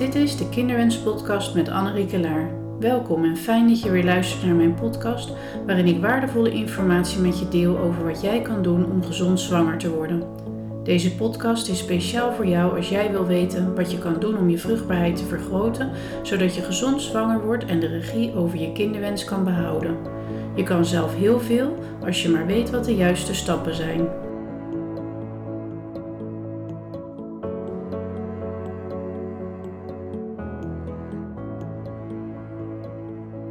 Dit 0.00 0.14
is 0.14 0.36
de 0.36 0.48
Kinderwens 0.48 0.98
Podcast 0.98 1.54
met 1.54 1.68
Annerieke 1.68 2.20
Laar. 2.20 2.50
Welkom 2.78 3.24
en 3.24 3.36
fijn 3.36 3.68
dat 3.68 3.82
je 3.82 3.90
weer 3.90 4.04
luistert 4.04 4.44
naar 4.44 4.54
mijn 4.54 4.74
podcast, 4.74 5.32
waarin 5.66 5.86
ik 5.86 6.00
waardevolle 6.00 6.50
informatie 6.50 7.20
met 7.20 7.38
je 7.38 7.48
deel 7.48 7.78
over 7.78 8.04
wat 8.04 8.20
jij 8.20 8.42
kan 8.42 8.62
doen 8.62 8.90
om 8.90 9.04
gezond 9.04 9.40
zwanger 9.40 9.78
te 9.78 9.90
worden. 9.94 10.22
Deze 10.84 11.14
podcast 11.14 11.68
is 11.68 11.78
speciaal 11.78 12.32
voor 12.32 12.46
jou 12.46 12.76
als 12.76 12.88
jij 12.88 13.10
wil 13.10 13.26
weten 13.26 13.74
wat 13.74 13.90
je 13.90 13.98
kan 13.98 14.20
doen 14.20 14.38
om 14.38 14.50
je 14.50 14.58
vruchtbaarheid 14.58 15.16
te 15.16 15.24
vergroten, 15.24 15.90
zodat 16.22 16.54
je 16.54 16.62
gezond 16.62 17.02
zwanger 17.02 17.44
wordt 17.44 17.64
en 17.64 17.80
de 17.80 17.86
regie 17.86 18.34
over 18.34 18.60
je 18.60 18.72
kinderwens 18.72 19.24
kan 19.24 19.44
behouden. 19.44 19.96
Je 20.54 20.62
kan 20.62 20.84
zelf 20.84 21.16
heel 21.16 21.40
veel 21.40 21.76
als 22.04 22.22
je 22.22 22.28
maar 22.28 22.46
weet 22.46 22.70
wat 22.70 22.84
de 22.84 22.94
juiste 22.94 23.34
stappen 23.34 23.74
zijn. 23.74 24.08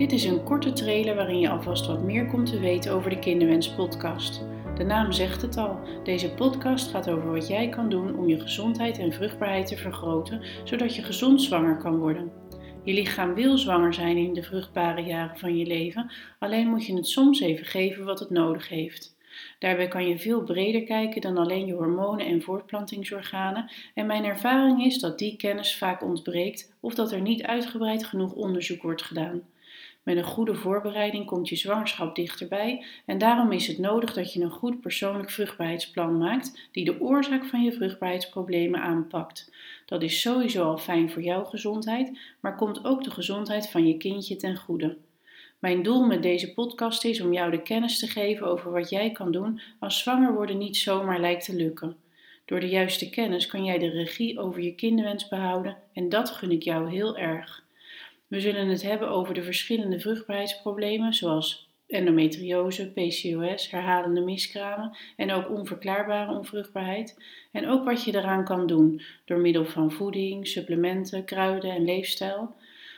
Dit 0.00 0.12
is 0.12 0.24
een 0.24 0.44
korte 0.44 0.72
trailer 0.72 1.14
waarin 1.14 1.38
je 1.38 1.48
alvast 1.48 1.86
wat 1.86 2.02
meer 2.02 2.26
komt 2.26 2.50
te 2.50 2.58
weten 2.58 2.92
over 2.92 3.10
de 3.10 3.18
Kinderwens 3.18 3.74
podcast. 3.74 4.44
De 4.76 4.84
naam 4.84 5.12
zegt 5.12 5.42
het 5.42 5.56
al. 5.56 5.78
Deze 6.04 6.34
podcast 6.34 6.90
gaat 6.90 7.10
over 7.10 7.32
wat 7.32 7.48
jij 7.48 7.68
kan 7.68 7.88
doen 7.88 8.18
om 8.18 8.28
je 8.28 8.40
gezondheid 8.40 8.98
en 8.98 9.12
vruchtbaarheid 9.12 9.66
te 9.66 9.76
vergroten, 9.76 10.42
zodat 10.64 10.94
je 10.94 11.02
gezond 11.02 11.42
zwanger 11.42 11.76
kan 11.76 11.98
worden. 11.98 12.32
Je 12.84 12.92
lichaam 12.92 13.34
wil 13.34 13.58
zwanger 13.58 13.94
zijn 13.94 14.16
in 14.16 14.34
de 14.34 14.42
vruchtbare 14.42 15.02
jaren 15.02 15.38
van 15.38 15.56
je 15.56 15.66
leven, 15.66 16.10
alleen 16.38 16.68
moet 16.68 16.86
je 16.86 16.94
het 16.94 17.06
soms 17.06 17.40
even 17.40 17.66
geven 17.66 18.04
wat 18.04 18.18
het 18.18 18.30
nodig 18.30 18.68
heeft. 18.68 19.16
Daarbij 19.58 19.88
kan 19.88 20.08
je 20.08 20.18
veel 20.18 20.42
breder 20.42 20.84
kijken 20.84 21.20
dan 21.20 21.38
alleen 21.38 21.66
je 21.66 21.74
hormonen 21.74 22.26
en 22.26 22.42
voortplantingsorganen 22.42 23.70
en 23.94 24.06
mijn 24.06 24.24
ervaring 24.24 24.84
is 24.84 24.98
dat 24.98 25.18
die 25.18 25.36
kennis 25.36 25.76
vaak 25.76 26.02
ontbreekt 26.02 26.76
of 26.80 26.94
dat 26.94 27.12
er 27.12 27.20
niet 27.20 27.42
uitgebreid 27.42 28.04
genoeg 28.04 28.32
onderzoek 28.32 28.82
wordt 28.82 29.02
gedaan. 29.02 29.42
Met 30.10 30.18
een 30.18 30.24
goede 30.24 30.54
voorbereiding 30.54 31.26
komt 31.26 31.48
je 31.48 31.56
zwangerschap 31.56 32.14
dichterbij 32.14 32.84
en 33.06 33.18
daarom 33.18 33.52
is 33.52 33.66
het 33.66 33.78
nodig 33.78 34.12
dat 34.12 34.32
je 34.32 34.40
een 34.40 34.50
goed 34.50 34.80
persoonlijk 34.80 35.30
vruchtbaarheidsplan 35.30 36.18
maakt 36.18 36.68
die 36.72 36.84
de 36.84 37.00
oorzaak 37.00 37.44
van 37.44 37.62
je 37.62 37.72
vruchtbaarheidsproblemen 37.72 38.80
aanpakt. 38.80 39.52
Dat 39.86 40.02
is 40.02 40.20
sowieso 40.20 40.64
al 40.64 40.78
fijn 40.78 41.10
voor 41.10 41.22
jouw 41.22 41.44
gezondheid, 41.44 42.18
maar 42.40 42.56
komt 42.56 42.84
ook 42.84 43.04
de 43.04 43.10
gezondheid 43.10 43.68
van 43.68 43.86
je 43.86 43.96
kindje 43.96 44.36
ten 44.36 44.56
goede. 44.56 44.96
Mijn 45.58 45.82
doel 45.82 46.06
met 46.06 46.22
deze 46.22 46.52
podcast 46.52 47.04
is 47.04 47.20
om 47.20 47.32
jou 47.32 47.50
de 47.50 47.62
kennis 47.62 47.98
te 47.98 48.06
geven 48.06 48.46
over 48.46 48.70
wat 48.70 48.90
jij 48.90 49.10
kan 49.10 49.32
doen 49.32 49.60
als 49.78 49.98
zwanger 49.98 50.34
worden 50.34 50.58
niet 50.58 50.76
zomaar 50.76 51.20
lijkt 51.20 51.44
te 51.44 51.54
lukken. 51.54 51.96
Door 52.44 52.60
de 52.60 52.68
juiste 52.68 53.10
kennis 53.10 53.46
kan 53.46 53.64
jij 53.64 53.78
de 53.78 53.90
regie 53.90 54.38
over 54.38 54.62
je 54.62 54.74
kinderwens 54.74 55.28
behouden 55.28 55.76
en 55.92 56.08
dat 56.08 56.30
gun 56.30 56.50
ik 56.50 56.62
jou 56.62 56.90
heel 56.90 57.16
erg. 57.18 57.68
We 58.30 58.40
zullen 58.40 58.68
het 58.68 58.82
hebben 58.82 59.08
over 59.08 59.34
de 59.34 59.42
verschillende 59.42 60.00
vruchtbaarheidsproblemen, 60.00 61.12
zoals 61.12 61.68
endometriose, 61.86 62.92
PCOS, 62.92 63.70
herhalende 63.70 64.20
miskramen 64.20 64.96
en 65.16 65.32
ook 65.32 65.50
onverklaarbare 65.50 66.32
onvruchtbaarheid. 66.32 67.22
En 67.52 67.68
ook 67.68 67.84
wat 67.84 68.04
je 68.04 68.14
eraan 68.14 68.44
kan 68.44 68.66
doen 68.66 69.00
door 69.24 69.38
middel 69.38 69.64
van 69.64 69.92
voeding, 69.92 70.48
supplementen, 70.48 71.24
kruiden 71.24 71.70
en 71.70 71.84
leefstijl. 71.84 72.54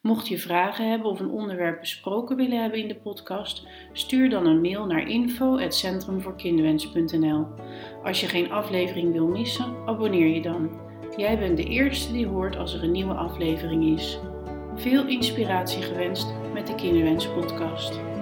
Mocht 0.00 0.28
je 0.28 0.38
vragen 0.38 0.90
hebben 0.90 1.10
of 1.10 1.20
een 1.20 1.30
onderwerp 1.30 1.80
besproken 1.80 2.36
willen 2.36 2.60
hebben 2.60 2.80
in 2.80 2.88
de 2.88 2.96
podcast, 2.96 3.66
stuur 3.92 4.30
dan 4.30 4.46
een 4.46 4.60
mail 4.60 4.86
naar 4.86 5.08
info@centrumvoorkinderwens.nl. 5.08 7.46
Als 8.02 8.20
je 8.20 8.26
geen 8.26 8.52
aflevering 8.52 9.12
wil 9.12 9.26
missen, 9.26 9.76
abonneer 9.86 10.34
je 10.34 10.42
dan. 10.42 10.80
Jij 11.16 11.38
bent 11.38 11.56
de 11.56 11.64
eerste 11.64 12.12
die 12.12 12.26
hoort 12.26 12.56
als 12.56 12.74
er 12.74 12.82
een 12.82 12.92
nieuwe 12.92 13.14
aflevering 13.14 13.98
is. 13.98 14.18
Veel 14.76 15.06
inspiratie 15.06 15.82
gewenst 15.82 16.26
met 16.52 16.66
de 16.66 16.74
Kinderwens 16.74 17.28
podcast. 17.28 18.13